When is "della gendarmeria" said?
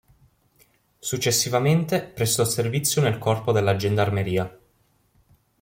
3.51-4.57